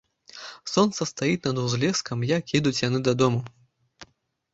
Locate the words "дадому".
3.09-3.39